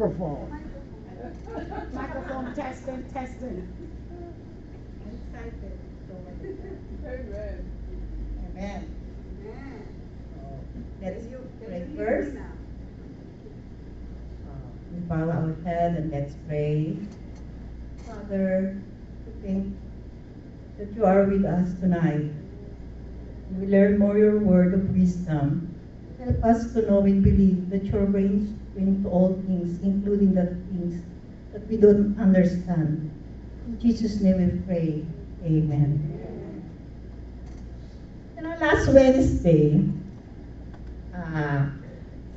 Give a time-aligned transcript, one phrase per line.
[0.00, 0.64] microphone.
[1.92, 3.68] Microphone testing, testing.
[5.04, 5.78] Excited.
[7.04, 8.94] Amen.
[9.44, 9.88] Amen.
[11.02, 11.26] Let's
[11.66, 12.36] pray first.
[12.36, 12.42] Uh,
[14.94, 16.96] We bow our head and let's pray.
[18.06, 18.80] Father,
[19.26, 19.76] we thank
[20.78, 22.30] that you are with us tonight.
[23.58, 25.74] We learn more your word of wisdom.
[26.18, 31.02] Help us to know and believe that your reigns into all things, including the things
[31.52, 33.10] that we don't understand.
[33.66, 35.04] In Jesus' name we pray.
[35.44, 36.10] Amen.
[38.36, 39.82] You know, last Wednesday,
[41.14, 41.66] uh,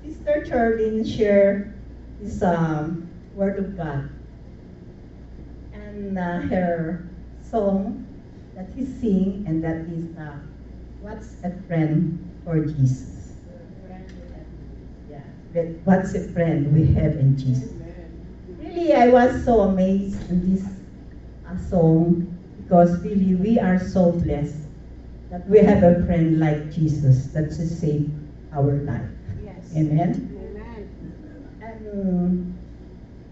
[0.03, 1.73] Sister Charlene shared
[2.19, 4.09] this um, Word of God.
[5.73, 7.09] And uh, her
[7.41, 8.05] song
[8.55, 10.38] that he sing, and that is uh,
[11.02, 13.22] What's a Friend for Jesus?
[15.53, 17.69] But what's a friend we have in Jesus?
[18.59, 20.65] Really, I was so amazed in this
[21.47, 22.15] uh, song
[22.57, 24.67] because really we are so blessed
[25.29, 28.03] that we have a friend like Jesus that to save
[28.51, 29.09] our life.
[29.43, 29.75] Yes.
[29.75, 30.17] Amen.
[31.61, 32.38] And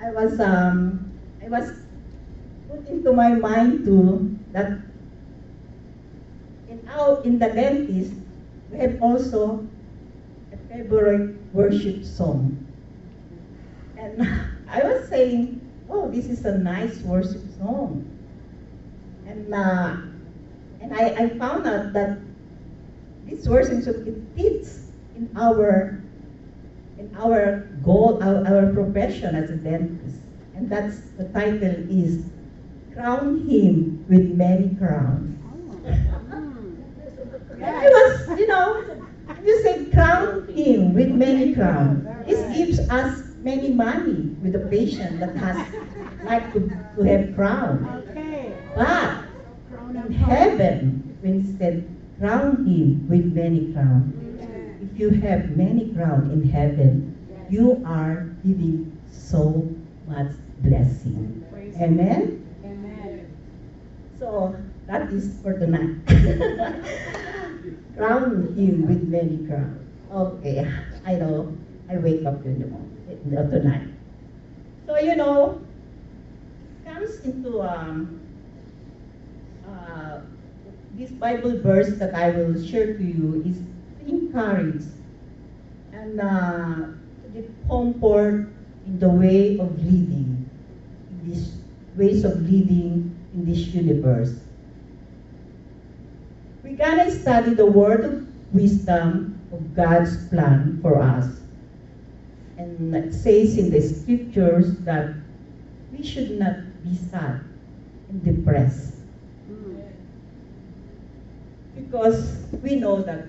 [0.02, 1.00] I was um
[1.44, 1.72] I was
[2.69, 4.22] put into my mind too
[4.53, 4.67] that
[6.69, 8.13] in our in the dentist
[8.72, 9.58] we have also
[10.52, 12.57] a favorite worship song.
[13.97, 14.21] And
[14.69, 18.07] I was saying, oh, this is a nice worship song.
[19.25, 19.97] And uh,
[20.81, 22.17] and I, I found out that
[23.25, 26.01] this worship song it fits in our
[26.97, 30.17] in our goal, our, our profession as a dentist.
[30.56, 32.25] And that's the title is
[32.94, 35.38] Crown Him with Many Crowns.
[37.61, 39.01] And I was, you know,
[39.44, 42.08] you say crown him with many crowns.
[42.26, 45.58] This gives us many money with a patient that has
[46.24, 46.59] like to,
[46.96, 47.86] to have crown.
[48.09, 48.54] Okay.
[48.76, 49.26] But
[50.06, 51.86] in heaven, when he said,
[52.18, 54.18] crown him with many crowns,
[54.82, 57.16] if you have many crowns in heaven,
[57.50, 59.70] you are giving so
[60.08, 61.46] much blessing.
[61.52, 62.42] Praise Amen?
[62.66, 63.38] Amen.
[64.18, 64.56] So
[64.88, 65.98] that is for tonight.
[67.98, 69.82] Crown him with many crowns.
[70.12, 70.68] Okay,
[71.06, 71.57] I know.
[71.89, 73.88] I wake up in the morning, uh, tonight.
[74.85, 75.62] So you know,
[76.85, 78.22] comes into um,
[79.67, 80.22] uh,
[80.94, 84.84] this Bible verse that I will share to you is to encourage
[85.91, 86.95] and uh,
[87.34, 88.47] to comfort
[88.85, 90.50] in the way of living,
[91.09, 91.56] in these
[91.95, 94.40] ways of living in this universe.
[96.63, 99.31] We're gonna study the word of wisdom
[99.75, 101.39] God's plan for us.
[102.57, 105.13] And it says in the scriptures that
[105.91, 107.44] we should not be sad
[108.09, 108.91] and depressed
[111.75, 113.27] because we know that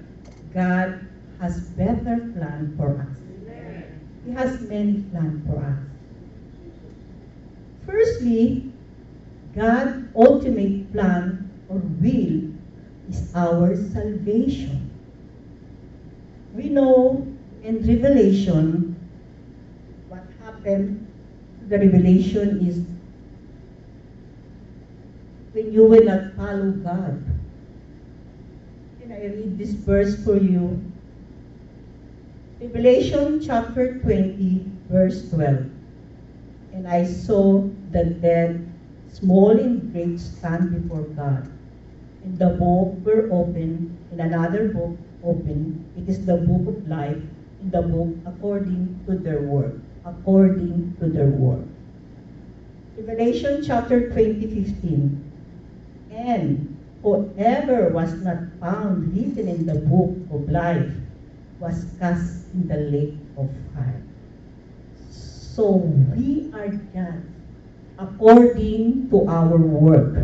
[0.52, 1.06] God
[1.40, 3.18] has better plan for us.
[4.24, 5.78] He has many plans for us.
[7.84, 8.70] Firstly,
[9.54, 12.52] God's ultimate plan or will
[13.08, 14.91] is our salvation.
[16.72, 17.26] Know
[17.62, 18.96] in Revelation
[20.08, 21.06] what happened.
[21.68, 22.80] The revelation is
[25.52, 27.22] when you will not follow God.
[29.00, 30.80] Can I read this verse for you?
[32.58, 35.68] Revelation chapter 20, verse 12.
[36.72, 38.66] And I saw the dead,
[39.12, 41.52] small and great, stand before God.
[42.24, 45.84] And the book were open, and another book open.
[45.96, 47.22] It is the book of life,
[47.62, 49.74] in the book according to their work.
[50.04, 51.64] According to their work.
[52.96, 55.32] Revelation chapter 20, 15.
[56.10, 60.90] And whoever was not found written in the book of life
[61.60, 64.02] was cast in the lake of fire.
[64.98, 65.86] So
[66.16, 67.30] we are judged
[67.98, 70.16] according to our work.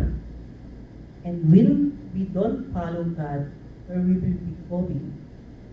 [1.23, 3.51] And when we don't follow God,
[3.87, 5.17] we will be going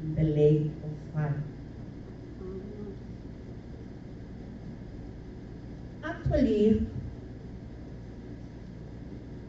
[0.02, 1.42] in the lake of fire.
[6.02, 6.86] Actually,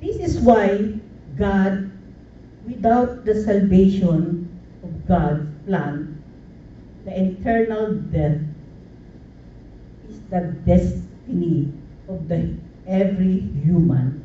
[0.01, 0.99] this is why
[1.37, 1.91] God,
[2.67, 4.49] without the salvation
[4.83, 6.21] of God's plan,
[7.05, 8.41] the eternal death
[10.09, 11.71] is the destiny
[12.09, 14.23] of the every human.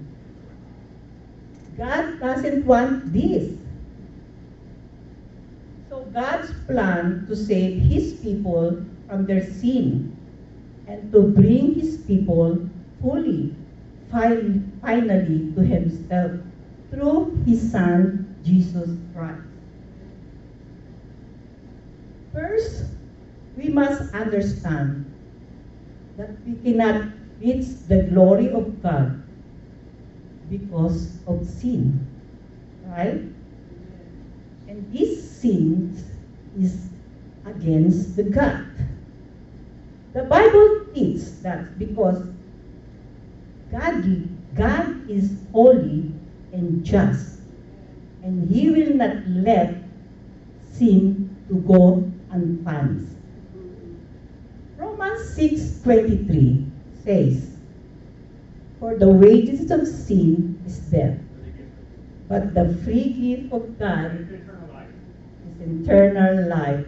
[1.76, 3.61] God doesn't want this.
[6.12, 10.16] God's plan to save his people from their sin
[10.86, 12.68] and to bring his people
[13.00, 13.54] fully,
[14.10, 16.32] fi- finally, to himself
[16.90, 19.40] through his Son, Jesus Christ.
[22.32, 22.84] First,
[23.56, 25.04] we must understand
[26.16, 29.22] that we cannot reach the glory of God
[30.48, 32.06] because of sin,
[32.86, 33.31] right?
[34.72, 36.02] And this sin
[36.58, 36.88] is
[37.44, 38.64] against the God.
[40.14, 42.24] The Bible teaches that because
[43.70, 44.00] God,
[44.54, 46.10] God is holy
[46.54, 47.40] and just,
[48.22, 49.76] and He will not let
[50.72, 53.12] sin to go unpunished.
[54.78, 56.64] Romans 6:23
[57.04, 57.58] says,
[58.80, 61.18] For the wages of sin is death,
[62.32, 66.86] but the free gift of God is eternal life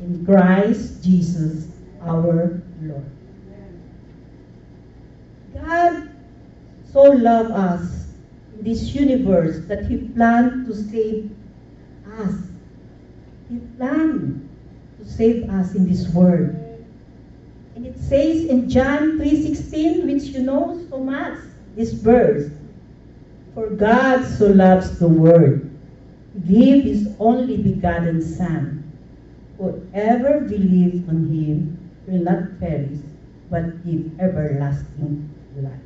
[0.00, 1.68] in Christ Jesus
[2.02, 3.06] our Lord.
[5.54, 6.10] God
[6.92, 8.08] so loved us
[8.58, 11.30] in this universe that He planned to save
[12.18, 12.34] us.
[13.48, 14.48] He planned
[14.98, 16.50] to save us in this world.
[17.76, 21.38] And it says in John 3.16, which you know so much,
[21.76, 22.50] this verse,
[23.54, 25.60] For God so loves the world,
[26.46, 28.82] gave His only begotten Son.
[29.58, 32.98] Whoever believes on Him will not perish,
[33.50, 35.80] but give everlasting life.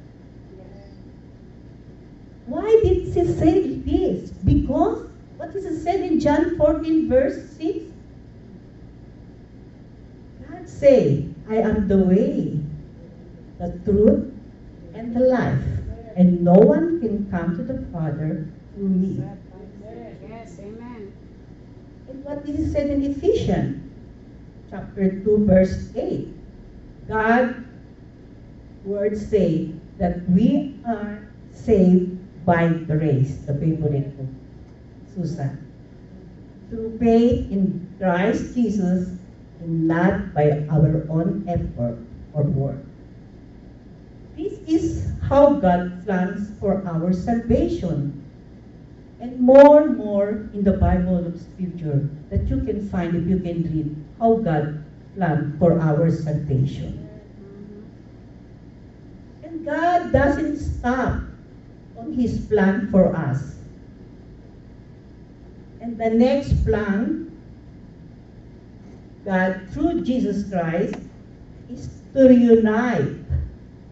[2.47, 4.31] Why did he say this?
[4.31, 7.85] Because, what is it said in John 14, verse 6?
[10.49, 12.59] God say, I am the way,
[13.59, 14.33] the truth,
[14.95, 15.63] and the life,
[16.19, 19.23] and no one can come to the Father through me.
[20.29, 21.15] Yes, amen.
[22.09, 23.79] And what is it said in Ephesians
[24.69, 26.27] chapter 2, verse 8?
[27.07, 27.65] God
[28.85, 31.23] words say that we are
[31.53, 34.35] saved by grace, the favorite book,
[35.15, 35.55] Susan.
[36.69, 39.15] Through faith in Christ Jesus
[39.61, 41.99] and not by our own effort
[42.35, 42.83] or work.
[44.37, 48.25] This is how God plans for our salvation.
[49.21, 53.41] And more and more in the Bible of Scripture that you can find if you
[53.41, 54.85] can read how God
[55.17, 57.09] planned for our salvation.
[59.43, 61.23] And God doesn't stop
[61.99, 63.57] on His plan for us.
[65.81, 67.37] And the next plan,
[69.25, 70.95] God through Jesus Christ,
[71.69, 73.19] is to reunite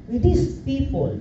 [0.08, 1.18] with His people.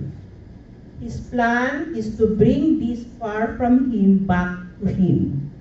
[1.00, 5.52] His plan is to bring these far from Him back to Him.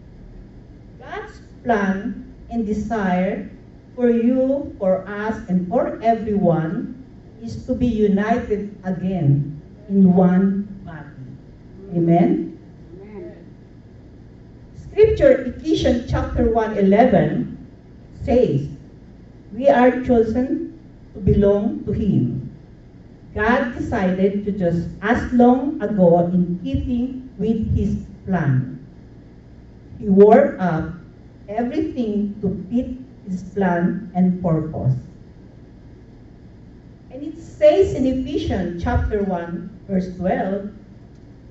[1.00, 3.50] God's plan and desire
[3.96, 7.04] for you, for us, and for everyone
[7.42, 11.98] is to be united again in one body.
[11.98, 12.58] Amen?
[13.02, 13.46] Amen.
[14.76, 17.68] Scripture, Ephesians chapter 1, 11
[18.24, 18.68] says,
[19.54, 20.80] We are chosen
[21.14, 22.45] to belong to Him.
[23.36, 28.80] God decided to just as long ago in keeping with His plan.
[30.00, 30.96] He worked up
[31.50, 32.96] everything to fit
[33.28, 34.96] His plan and purpose.
[37.12, 40.72] And it says in Ephesians chapter 1, verse 12,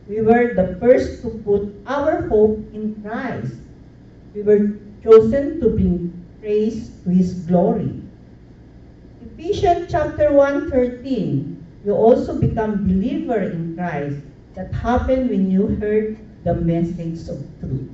[0.09, 3.61] we were the first to put our hope in Christ.
[4.35, 4.73] We were
[5.03, 7.93] chosen to bring praise to His glory.
[9.21, 11.54] Ephesians chapter 1, 13,
[11.85, 14.17] you also become believer in Christ.
[14.55, 17.91] That happened when you heard the message of truth.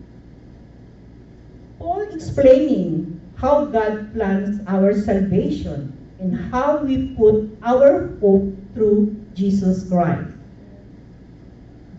[1.79, 9.89] Paul explaining how God plans our salvation and how we put our hope through Jesus
[9.89, 10.29] Christ.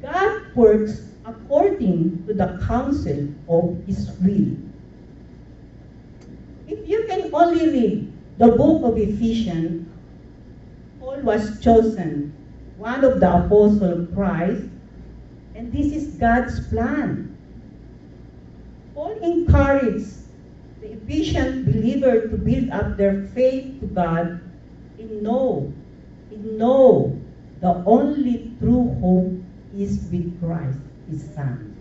[0.01, 4.53] God works according to the counsel of His will.
[6.67, 9.90] If you can only read the book of Ephesians,
[11.01, 12.31] Paul was chosen,
[12.77, 14.69] one of the apostles of Christ,
[15.55, 17.35] and this is God's plan.
[18.93, 20.13] Paul encouraged
[20.79, 24.39] the Ephesian believer to build up their faith to God
[24.99, 25.73] in know,
[26.29, 27.19] in know
[27.61, 29.33] the only true hope
[29.75, 30.77] is with Christ,
[31.09, 31.75] His Son.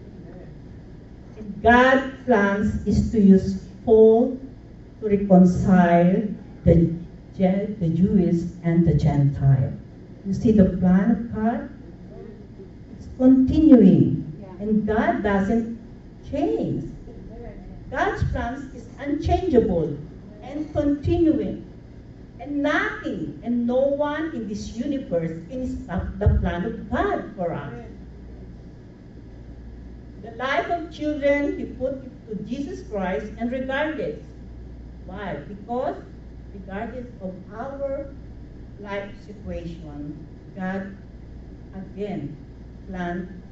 [1.36, 4.40] And God's plans is to use Paul
[5.00, 6.22] to reconcile
[6.64, 6.99] the,
[7.40, 9.72] the Jewish and the Gentile.
[10.26, 11.70] You see the plan of God?
[12.98, 14.30] It's continuing.
[14.42, 14.64] Yeah.
[14.64, 15.78] And God doesn't
[16.30, 16.92] change.
[17.90, 19.96] God's plans is unchangeable
[20.42, 21.66] and continuing.
[22.40, 27.54] And nothing and no one in this universe can stop the plan of God for
[27.54, 27.72] us.
[30.22, 34.20] The life of children, He put to Jesus Christ, and regardless.
[35.06, 35.36] Why?
[35.48, 35.96] Because
[36.54, 38.12] regardless of our
[38.80, 40.26] life situation,
[40.56, 40.96] God
[41.74, 42.36] again
[42.88, 43.42] planned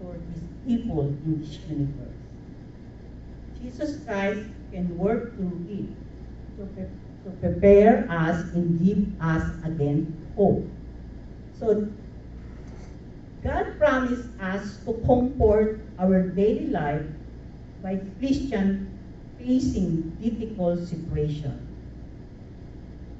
[0.00, 2.08] for His people in this universe.
[3.60, 4.40] Jesus Christ
[4.72, 5.86] can work through it
[6.58, 6.90] to, pre-
[7.24, 10.66] to prepare us and give us again hope.
[11.58, 11.88] So
[13.44, 17.02] God promised us to comfort our daily life
[17.82, 18.98] by Christian
[19.38, 21.71] facing difficult situation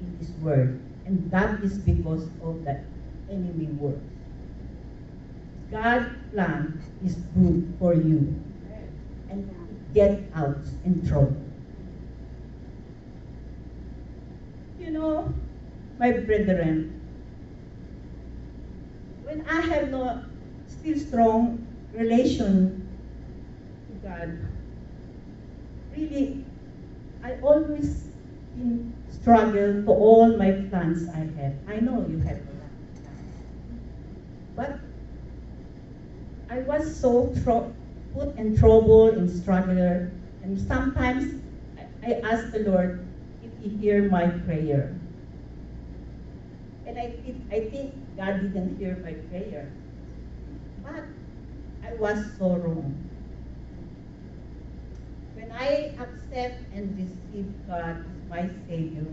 [0.03, 0.79] in this world.
[1.05, 2.79] And that is because of the
[3.29, 3.99] enemy works.
[5.71, 8.39] God's plan is good for you
[9.29, 9.49] and
[9.93, 11.35] get out in trouble.
[14.79, 15.33] You know,
[15.99, 17.01] my brethren,
[19.23, 20.23] when I have no
[20.67, 22.87] still strong relation
[23.87, 24.37] to God,
[25.95, 26.45] really,
[27.23, 28.03] I always
[29.09, 31.53] struggle to all my plans I have.
[31.67, 32.39] I know you have.
[34.55, 34.79] But
[36.49, 37.33] I was so
[38.13, 40.07] put in trouble, and struggle,
[40.43, 41.41] and sometimes
[42.03, 43.07] I, I ask the Lord
[43.43, 44.95] if He hear my prayer.
[46.85, 49.71] And I, think I think God didn't hear my prayer.
[50.83, 51.05] But
[51.83, 52.93] I was so wrong.
[55.33, 59.05] When I accept and receive God my Savior,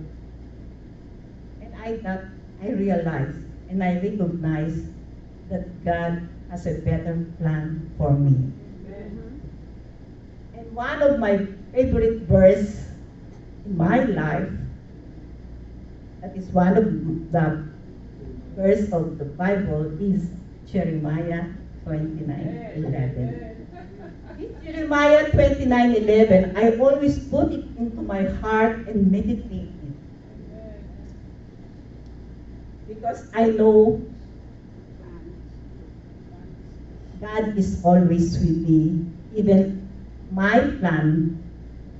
[1.60, 2.24] and I that
[2.62, 3.36] I realize
[3.68, 4.80] and I recognize
[5.50, 8.32] that God has a better plan for me.
[10.56, 12.88] And one of my favorite verse
[13.66, 14.48] in my life,
[16.22, 16.84] that is one of
[17.30, 17.68] the
[18.56, 20.30] verse of the Bible, is
[20.64, 21.44] Jeremiah
[21.84, 23.49] 29 11.
[24.64, 29.96] Jeremiah 29 11, I always put it into my heart and meditate it.
[32.88, 34.00] Because I know
[37.20, 39.06] God is always with me.
[39.36, 39.88] Even
[40.32, 41.42] my plan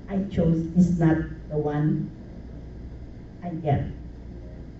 [0.09, 1.19] I chose is not
[1.51, 2.11] the one
[3.43, 3.85] I get.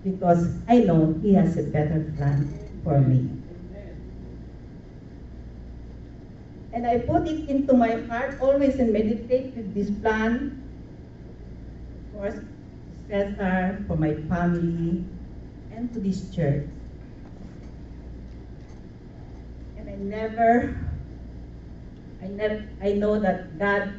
[0.03, 2.49] Because I know He has a better plan
[2.83, 3.40] for me.
[6.73, 10.63] And I put it into my heart always and meditate with this plan.
[12.07, 12.39] Of course,
[13.09, 15.05] Cesar, for my family,
[15.75, 16.67] and to this church.
[19.77, 20.79] And I never,
[22.23, 23.93] I never, I know that God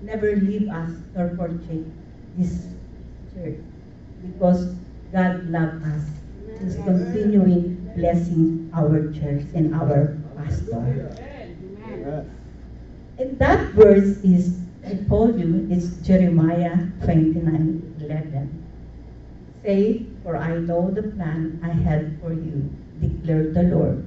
[0.00, 1.86] never leave us or forsake
[2.38, 2.66] this
[3.34, 3.58] church
[4.22, 4.74] because
[5.12, 6.04] God loves us.
[6.62, 11.10] He's continuing blessing our church and our pastor.
[13.22, 16.74] And that verse is, I told you, it's Jeremiah
[17.06, 18.50] 29 11.
[19.62, 22.66] Say, for I know the plan I had for you,
[22.98, 24.02] declared the Lord.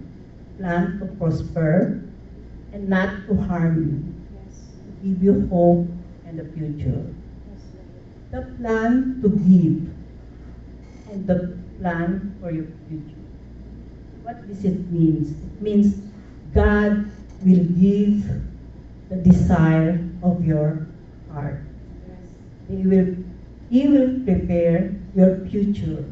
[0.59, 2.03] Plan to prosper
[2.73, 3.95] and not to harm you,
[4.35, 4.75] Yes.
[4.83, 5.87] to give you hope
[6.27, 7.07] and a future.
[7.07, 7.63] Yes,
[8.35, 9.95] The plan to give
[11.07, 13.23] and the plan for your future.
[14.27, 15.23] What does it mean?
[15.23, 16.03] It means
[16.51, 17.07] God
[17.47, 18.27] will give
[19.09, 20.87] the desire of your
[21.31, 21.61] heart.
[22.69, 23.15] He will,
[23.69, 26.05] he will prepare your future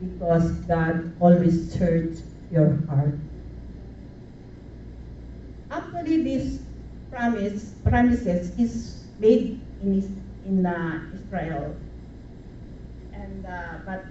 [0.00, 3.14] because God always searches your heart.
[5.70, 6.60] Actually, this
[7.12, 10.02] promise promises is made in
[10.46, 11.76] in uh, Israel,
[13.12, 14.04] and uh, but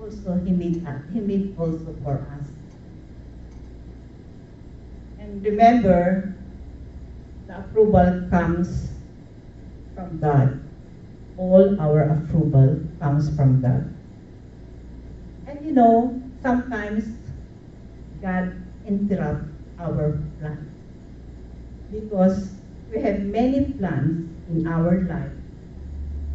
[0.00, 2.48] also he made uh, he made also for us.
[5.18, 6.34] And remember,
[7.54, 8.90] approval comes
[9.94, 10.60] from God.
[11.36, 13.94] All our approval comes from God.
[15.46, 17.04] And you know, sometimes
[18.22, 18.54] God
[18.86, 20.70] interrupts our plans
[21.90, 22.50] because
[22.92, 25.32] we have many plans in our life,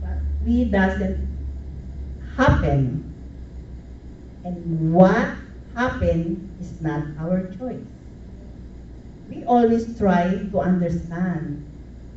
[0.02, 1.28] but we doesn't
[2.36, 3.06] happen.
[4.44, 5.36] And what
[5.76, 7.84] happened is not our choice.
[9.30, 11.66] We always try to understand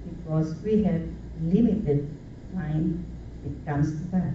[0.08, 1.02] because we have
[1.42, 2.08] limited
[2.54, 3.04] time
[3.44, 4.32] it comes to that.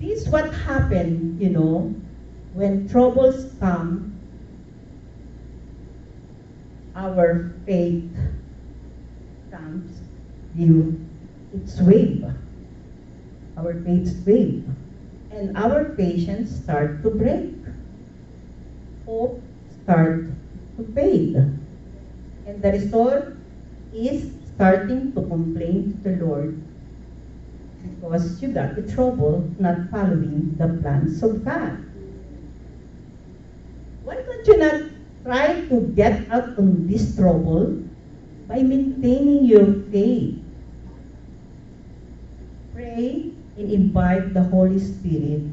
[0.00, 1.94] This is what happened, you know,
[2.54, 4.16] when troubles come,
[6.94, 8.10] our faith
[9.50, 10.00] comes,
[10.54, 11.00] you
[11.54, 12.24] it's wave.
[13.56, 14.64] Our faith wave.
[15.30, 17.52] And our patience start to break.
[19.06, 19.40] Hope
[19.86, 20.26] start
[20.74, 21.38] to fade.
[22.42, 23.38] And the result
[23.94, 26.58] is starting to complain to the Lord
[27.86, 31.86] because you got in trouble not following the plans of God.
[34.02, 34.90] Why don't you not
[35.22, 37.78] try to get out of this trouble
[38.50, 40.42] by maintaining your faith?
[42.74, 45.46] Pray and invite the Holy Spirit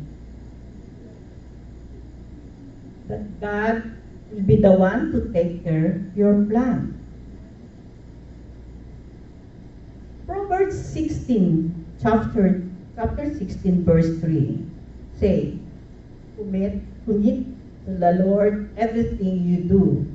[3.07, 4.02] that God
[4.33, 6.97] will be the one to take care of your plan.
[10.25, 11.69] Proverbs 16,
[12.01, 14.65] chapter, chapter 16, verse 3,
[15.19, 15.59] say,
[16.35, 17.45] Commit, commit
[17.85, 20.09] to the Lord everything you do,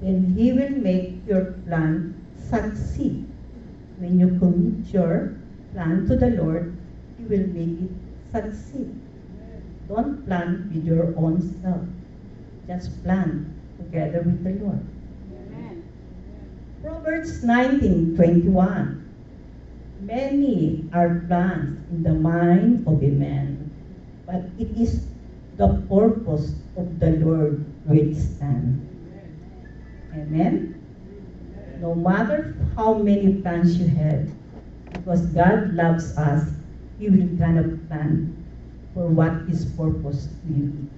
[0.00, 3.26] then He will make your plan succeed.
[3.98, 5.34] When you commit your
[5.72, 6.76] plan to the Lord,
[7.18, 7.94] He will make it
[8.30, 8.94] succeed.
[9.88, 11.82] Don't plan with your own self.
[12.66, 14.84] Just plan together with the Lord.
[15.32, 15.82] Amen.
[16.82, 19.00] Proverbs 19:21.
[20.00, 23.70] Many are plans in the mind of a man,
[24.26, 25.06] but it is
[25.56, 28.84] the purpose of the Lord which stand.
[30.12, 30.74] Amen.
[31.80, 34.28] No matter how many plans you have,
[34.92, 36.52] because God loves us,
[36.98, 38.36] He will kind of plan
[38.94, 40.88] for what His purpose will be.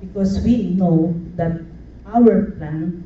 [0.00, 1.60] Because we know that
[2.12, 3.02] our plan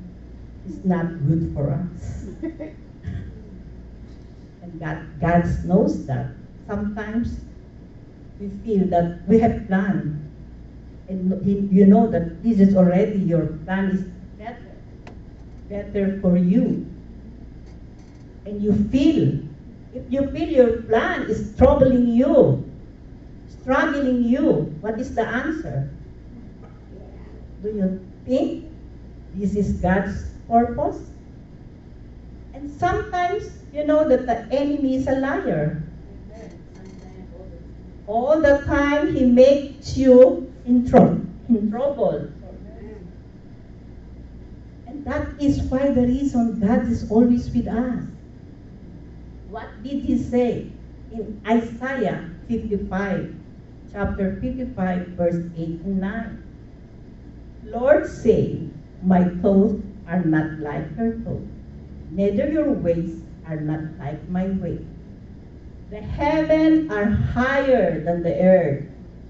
[0.67, 2.27] is not good for us.
[4.63, 6.27] And God, God knows that.
[6.67, 7.41] Sometimes
[8.41, 10.21] we feel that we have planned.
[11.09, 14.03] And he- you know that this is already your plan is
[14.39, 14.73] better.
[15.69, 16.87] Better for you.
[18.47, 19.41] And you feel,
[19.95, 22.65] if you feel your plan is troubling you,
[23.49, 25.91] struggling you, what is the answer?
[27.63, 28.66] Do you think
[29.37, 31.11] this is God's purpose?
[32.55, 35.83] And sometimes you know that the enemy is a liar.
[38.07, 42.33] All the time he makes you in, tro- in trouble.
[44.87, 48.05] And that is why the reason God is always with us.
[49.51, 50.71] What did he say
[51.13, 53.35] in Isaiah 55,
[53.93, 56.43] chapter 55, verse 8 and 9?
[57.65, 58.69] Lord say,
[59.03, 61.51] My thoughts are not like your thoughts,
[62.11, 64.85] neither your ways are not like my ways.
[65.91, 68.87] The heaven are higher than the earth,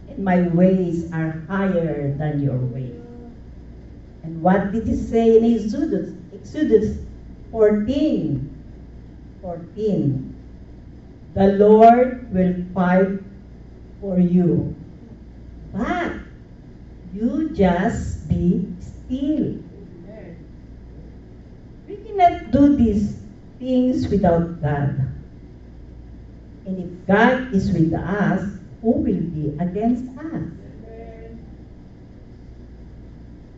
[0.08, 2.96] and my ways are higher than your ways.
[4.22, 6.14] And what did he say in Exodus?
[6.32, 6.98] Exodus
[7.52, 8.64] 14,
[9.42, 10.36] 14.
[11.34, 13.20] The Lord will fight
[14.00, 14.74] for you,
[15.72, 16.12] but
[17.12, 18.75] you just be
[19.08, 19.62] We
[21.86, 23.16] cannot do these
[23.58, 25.06] things without God.
[26.66, 28.42] And if God is with us,
[28.82, 30.42] who will be against us?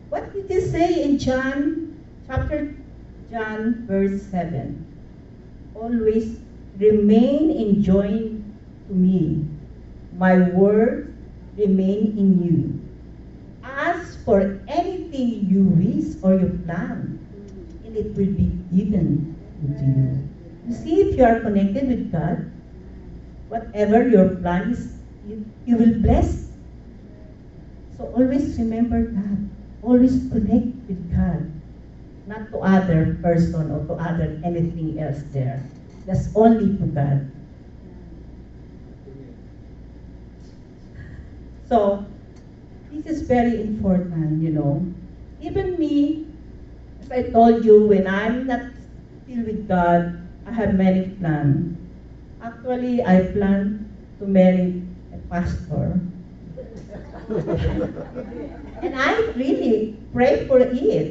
[0.09, 2.75] What did he say in John chapter
[3.31, 4.85] John verse 7?
[5.73, 6.39] Always
[6.77, 8.45] remain in join
[8.87, 9.45] to me.
[10.17, 11.13] My word
[11.57, 12.78] remain in you.
[13.79, 16.99] Ask for anything you wish or you plan,
[17.87, 20.11] and it will be given to you.
[20.67, 22.37] You see, if you are connected with God,
[23.47, 26.51] whatever your plan is, you, you will bless.
[27.97, 29.39] So always remember God.
[29.81, 31.41] Always connect with God.
[32.27, 35.59] Not to other person or to other anything else there.
[36.05, 37.19] That's only to God.
[41.69, 41.99] So,
[42.91, 44.81] this is very important, you know.
[45.39, 46.25] Even me,
[47.01, 48.61] as I told you, when I'm not
[49.23, 50.03] still with God,
[50.45, 51.77] I have many plans.
[52.41, 53.71] Actually, I plan
[54.19, 54.73] to marry
[55.13, 55.99] a pastor.
[58.81, 61.07] and I really pray for it.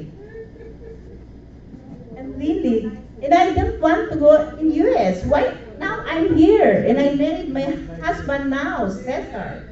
[2.17, 2.91] And really,
[3.23, 5.25] and I don't want to go in US.
[5.25, 5.47] Why?
[5.79, 7.65] Now I'm here, and I married my
[8.01, 9.63] husband now, Cesar.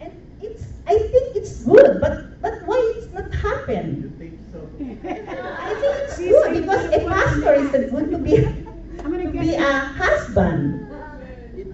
[0.00, 4.02] And it's, I think it's good, but but why it's not happen?
[4.02, 4.60] You think so?
[4.78, 8.36] I think it's good because a pastor is a good to be
[9.02, 10.88] gonna be a husband.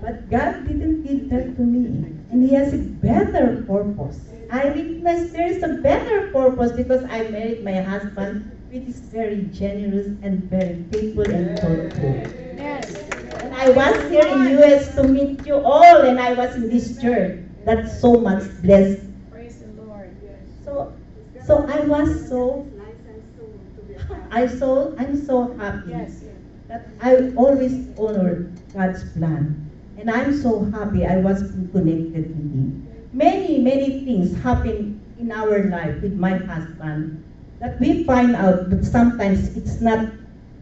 [0.01, 2.15] But God didn't give that to me.
[2.31, 4.21] And He has a better purpose.
[4.51, 9.43] I recognize there is a better purpose because I married my husband which is very
[9.53, 12.15] generous and very faithful and thoughtful.
[12.55, 12.95] Yes.
[13.43, 17.01] And I was here in US to meet you all, and I was in this
[17.03, 17.41] church.
[17.65, 18.99] That's so much blessed.
[19.31, 20.11] Praise the Lord.
[20.65, 20.93] So,
[21.45, 22.67] so I was so,
[24.31, 26.25] I so, I'm so happy Yes.
[26.69, 31.43] that I always honor God's plan, and I'm so happy I was
[31.73, 32.87] connected with Him.
[33.13, 37.13] Many, many things happen in our life with my husband
[37.59, 40.01] that we find out that sometimes it's not,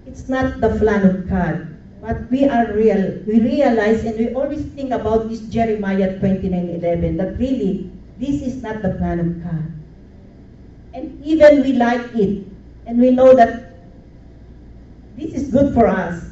[0.07, 1.61] it's not the plan of God.
[2.01, 3.19] But we are real.
[3.27, 8.83] We realize and we always think about this Jeremiah 29:11 that really this is not
[8.83, 9.67] the plan of God.
[10.95, 12.47] And even we like it,
[12.87, 13.75] and we know that
[15.17, 16.23] this is good for us.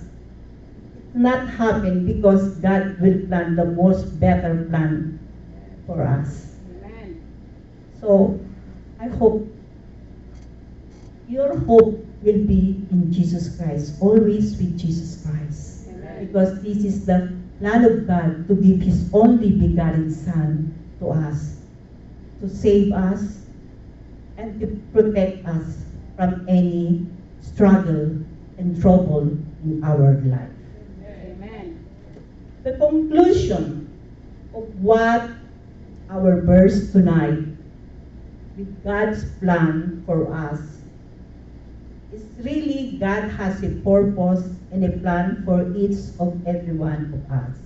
[0.99, 5.19] It's not happen because God will plan the most better plan
[5.87, 6.55] for us.
[6.71, 7.23] Amen.
[8.01, 8.39] So
[9.01, 9.47] I hope
[11.29, 15.87] your hope will be in Jesus Christ, always with Jesus Christ.
[15.89, 16.27] Amen.
[16.27, 21.63] Because this is the plan of God to give His only begotten Son to us,
[22.43, 23.47] to save us
[24.37, 25.79] and to protect us
[26.17, 27.07] from any
[27.41, 28.19] struggle
[28.59, 29.31] and trouble
[29.63, 30.51] in our life.
[31.07, 31.87] Amen.
[32.65, 33.87] The conclusion
[34.53, 35.31] of what
[36.11, 37.39] our verse tonight
[38.57, 40.76] with God's plan for us
[42.39, 47.57] really God has a purpose and a plan for each of every one of us.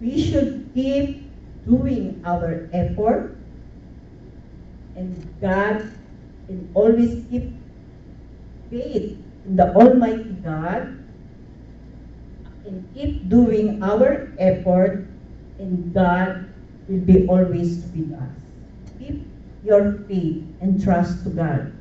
[0.00, 1.30] We should keep
[1.66, 3.36] doing our effort
[4.96, 5.92] and God
[6.48, 7.52] and always keep
[8.70, 10.98] faith in the Almighty God
[12.66, 15.06] and keep doing our effort,
[15.58, 16.48] and God
[16.88, 18.36] will be always with us.
[18.98, 19.26] Keep
[19.64, 21.72] your faith and trust to God,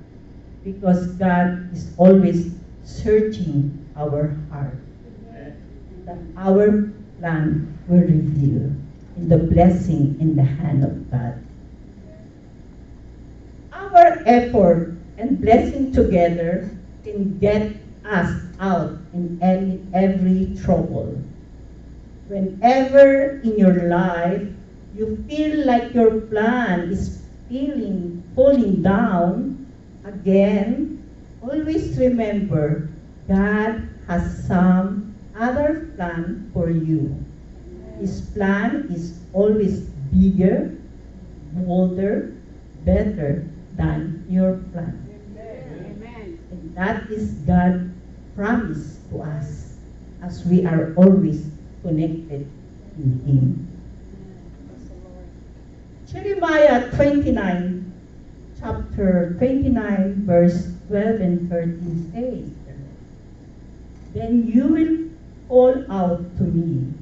[0.64, 4.78] because God is always searching our heart.
[6.06, 8.74] That our plan will reveal
[9.18, 11.38] in the blessing in the hand of God.
[13.72, 16.70] Our effort and blessing together
[17.04, 21.22] can get us out in any, every trouble.
[22.28, 24.48] Whenever in your life
[24.96, 29.61] you feel like your plan is feeling falling down,
[30.04, 31.04] again,
[31.42, 32.90] always remember
[33.28, 37.16] God has some other plan for you.
[38.00, 40.76] His plan is always bigger,
[41.54, 42.36] bolder,
[42.84, 44.98] better than your plan.
[45.38, 46.40] Amen.
[46.52, 47.92] And that is God's
[48.36, 49.78] promise to us
[50.22, 51.50] as we are always
[51.84, 52.50] connected
[52.98, 53.68] in Him.
[56.12, 57.81] Jeremiah 29,
[58.92, 62.52] chapter 29, verse 12 and 13 says,
[64.14, 64.98] Then you will
[65.48, 66.94] call out to me.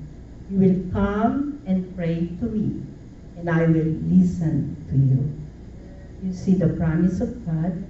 [0.52, 2.86] You will come and pray to me,
[3.38, 5.34] and I will listen to you.
[6.24, 7.84] You see the promise of God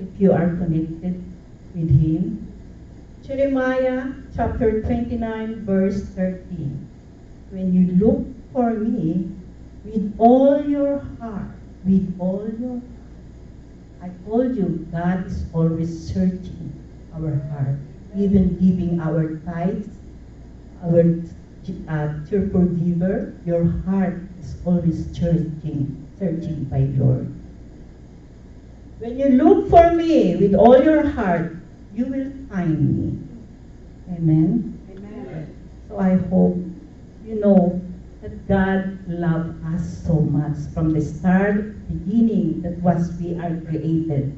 [0.00, 1.22] if you are connected
[1.74, 2.40] with Him.
[3.22, 6.88] Jeremiah chapter 29, verse 13.
[7.50, 9.30] When you look for me
[9.84, 11.52] with all your heart,
[11.84, 12.80] with all your
[14.06, 16.70] I told you, God is always searching
[17.12, 17.74] our heart,
[18.16, 19.88] even giving our tithes,
[20.84, 21.02] our
[21.88, 23.34] uh, cheerful giver.
[23.44, 27.34] Your heart is always searching, searching by Lord.
[29.00, 31.56] When you look for me with all your heart,
[31.92, 33.18] you will find me.
[34.14, 34.78] Amen.
[34.88, 35.56] Amen.
[35.88, 36.54] So I hope
[37.26, 37.82] you know
[38.26, 44.36] that God loved us so much from the start, beginning that was we are created.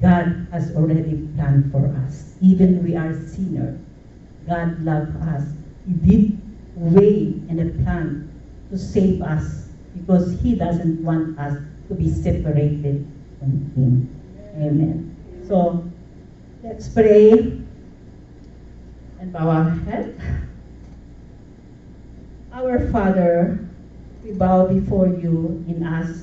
[0.00, 2.34] God has already planned for us.
[2.40, 3.80] Even we are sinners,
[4.46, 5.50] God loved us.
[5.86, 6.40] He did
[6.76, 8.30] way and a plan
[8.70, 9.68] to save us
[9.98, 13.02] because He doesn't want us to be separated
[13.40, 14.14] from Him.
[14.62, 15.42] Amen.
[15.48, 15.90] So
[16.62, 17.58] let's pray
[19.18, 20.20] and bow our head.
[22.54, 23.58] Our Father,
[24.22, 26.22] we bow before you in us